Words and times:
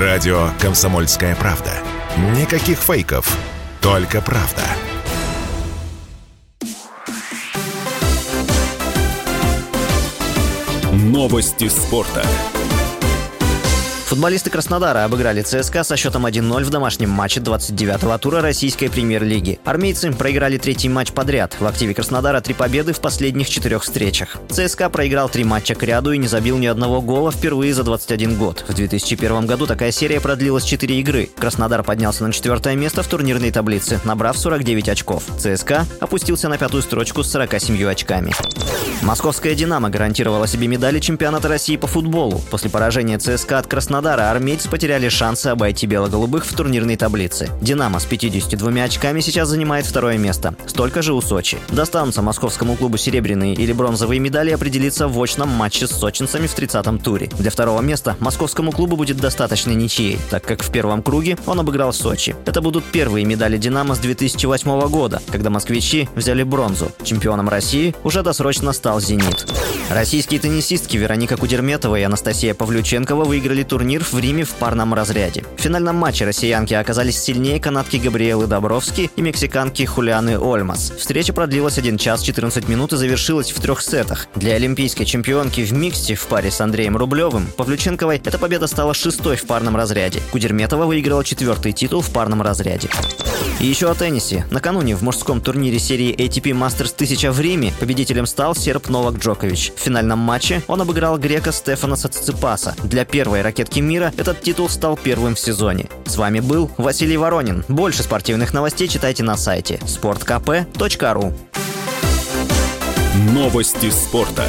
Радио 0.00 0.48
«Комсомольская 0.60 1.36
правда». 1.36 1.70
Никаких 2.36 2.78
фейков, 2.78 3.38
только 3.80 4.20
правда. 4.20 4.62
Новости 10.90 11.68
спорта. 11.68 12.26
Футболисты 14.14 14.48
Краснодара 14.48 15.02
обыграли 15.02 15.42
ЦСКА 15.42 15.82
со 15.82 15.96
счетом 15.96 16.24
1-0 16.24 16.62
в 16.62 16.70
домашнем 16.70 17.10
матче 17.10 17.40
29-го 17.40 18.16
тура 18.18 18.42
российской 18.42 18.86
премьер-лиги. 18.86 19.58
Армейцы 19.64 20.12
проиграли 20.12 20.56
третий 20.56 20.88
матч 20.88 21.10
подряд. 21.10 21.56
В 21.58 21.66
активе 21.66 21.94
Краснодара 21.94 22.40
три 22.40 22.54
победы 22.54 22.92
в 22.92 23.00
последних 23.00 23.50
четырех 23.50 23.82
встречах. 23.82 24.36
ЦСКА 24.48 24.88
проиграл 24.88 25.28
три 25.28 25.42
матча 25.42 25.74
к 25.74 25.82
ряду 25.82 26.12
и 26.12 26.18
не 26.18 26.28
забил 26.28 26.58
ни 26.58 26.66
одного 26.66 27.02
гола 27.02 27.32
впервые 27.32 27.74
за 27.74 27.82
21 27.82 28.36
год. 28.36 28.64
В 28.68 28.74
2001 28.74 29.46
году 29.46 29.66
такая 29.66 29.90
серия 29.90 30.20
продлилась 30.20 30.62
4 30.62 30.96
игры. 31.00 31.28
Краснодар 31.36 31.82
поднялся 31.82 32.24
на 32.24 32.32
четвертое 32.32 32.76
место 32.76 33.02
в 33.02 33.08
турнирной 33.08 33.50
таблице, 33.50 33.98
набрав 34.04 34.38
49 34.38 34.90
очков. 34.90 35.24
ЦСКА 35.40 35.86
опустился 35.98 36.48
на 36.48 36.56
пятую 36.56 36.84
строчку 36.84 37.24
с 37.24 37.32
47 37.32 37.84
очками. 37.86 38.32
Московская 39.02 39.54
«Динамо» 39.54 39.90
гарантировала 39.90 40.46
себе 40.46 40.66
медали 40.66 40.98
чемпионата 40.98 41.48
России 41.48 41.76
по 41.76 41.86
футболу. 41.86 42.40
После 42.50 42.70
поражения 42.70 43.18
ЦСКА 43.18 43.58
от 43.58 43.66
Краснодара 43.66 44.03
армейцы 44.12 44.68
потеряли 44.68 45.08
шансы 45.08 45.48
обойти 45.48 45.86
бело-голубых 45.86 46.44
в 46.44 46.54
турнирной 46.54 46.96
таблице. 46.96 47.48
«Динамо» 47.60 47.98
с 47.98 48.04
52 48.04 48.82
очками 48.82 49.20
сейчас 49.20 49.48
занимает 49.48 49.86
второе 49.86 50.18
место. 50.18 50.54
Столько 50.66 51.00
же 51.00 51.14
у 51.14 51.22
Сочи. 51.22 51.58
Достанутся 51.70 52.20
московскому 52.20 52.76
клубу 52.76 52.98
серебряные 52.98 53.54
или 53.54 53.72
бронзовые 53.72 54.20
медали 54.20 54.50
определиться 54.50 55.08
в 55.08 55.22
очном 55.22 55.48
матче 55.48 55.86
с 55.86 55.92
сочинцами 55.92 56.46
в 56.46 56.56
30-м 56.56 56.98
туре. 56.98 57.30
Для 57.38 57.50
второго 57.50 57.80
места 57.80 58.16
московскому 58.20 58.72
клубу 58.72 58.96
будет 58.96 59.16
достаточно 59.16 59.70
ничьей, 59.70 60.18
так 60.30 60.44
как 60.44 60.62
в 60.62 60.70
первом 60.70 61.02
круге 61.02 61.38
он 61.46 61.60
обыграл 61.60 61.92
Сочи. 61.92 62.36
Это 62.44 62.60
будут 62.60 62.84
первые 62.84 63.24
медали 63.24 63.56
«Динамо» 63.56 63.94
с 63.94 63.98
2008 64.00 64.88
года, 64.88 65.22
когда 65.32 65.50
москвичи 65.50 66.08
взяли 66.14 66.42
бронзу. 66.42 66.92
Чемпионом 67.02 67.48
России 67.48 67.94
уже 68.04 68.22
досрочно 68.22 68.72
стал 68.72 69.00
«Зенит». 69.00 69.46
Российские 69.90 70.40
теннисистки 70.40 70.96
Вероника 70.96 71.36
Кудерметова 71.36 71.96
и 71.96 72.02
Анастасия 72.02 72.54
Павлюченкова 72.54 73.24
выиграли 73.24 73.62
турнир 73.62 73.93
в 74.02 74.18
Риме 74.18 74.44
в 74.44 74.50
парном 74.50 74.94
разряде. 74.94 75.44
В 75.56 75.60
финальном 75.60 75.96
матче 75.96 76.24
россиянки 76.24 76.74
оказались 76.74 77.22
сильнее 77.22 77.60
канадки 77.60 77.96
Габриэлы 77.96 78.46
Добровски 78.46 79.10
и 79.14 79.22
мексиканки 79.22 79.84
Хулианы 79.84 80.38
Ольмас. 80.38 80.92
Встреча 80.98 81.32
продлилась 81.32 81.78
1 81.78 81.98
час 81.98 82.22
14 82.22 82.68
минут 82.68 82.92
и 82.92 82.96
завершилась 82.96 83.52
в 83.52 83.60
трех 83.60 83.82
сетах. 83.82 84.26
Для 84.34 84.54
олимпийской 84.54 85.04
чемпионки 85.04 85.60
в 85.60 85.72
миксте 85.72 86.14
в 86.14 86.26
паре 86.26 86.50
с 86.50 86.60
Андреем 86.60 86.96
Рублевым 86.96 87.46
Павлюченковой 87.56 88.20
эта 88.24 88.38
победа 88.38 88.66
стала 88.66 88.94
шестой 88.94 89.36
в 89.36 89.46
парном 89.46 89.76
разряде. 89.76 90.20
Кудерметова 90.32 90.86
выиграла 90.86 91.24
четвертый 91.24 91.72
титул 91.72 92.00
в 92.00 92.10
парном 92.10 92.42
разряде. 92.42 92.88
И 93.60 93.66
еще 93.66 93.90
о 93.90 93.94
теннисе. 93.94 94.44
Накануне 94.50 94.96
в 94.96 95.02
мужском 95.02 95.40
турнире 95.40 95.78
серии 95.78 96.14
ATP 96.14 96.52
Masters 96.52 96.92
1000 96.94 97.30
в 97.30 97.40
Риме 97.40 97.72
победителем 97.78 98.26
стал 98.26 98.54
серб 98.54 98.88
Новак 98.88 99.16
Джокович. 99.18 99.72
В 99.76 99.80
финальном 99.80 100.18
матче 100.18 100.62
он 100.66 100.80
обыграл 100.80 101.18
грека 101.18 101.52
Стефанаса 101.52 102.08
Циципаса. 102.08 102.74
Для 102.82 103.04
первой 103.04 103.42
ракетки 103.42 103.80
мира 103.84 104.12
этот 104.16 104.40
титул 104.40 104.68
стал 104.68 104.96
первым 104.96 105.34
в 105.34 105.40
сезоне. 105.40 105.86
С 106.06 106.16
вами 106.16 106.40
был 106.40 106.70
Василий 106.76 107.16
Воронин. 107.16 107.64
Больше 107.68 108.02
спортивных 108.02 108.52
новостей 108.52 108.88
читайте 108.88 109.22
на 109.22 109.36
сайте 109.36 109.76
sportkp.ru 109.84 111.32
Новости 113.32 113.90
спорта. 113.90 114.44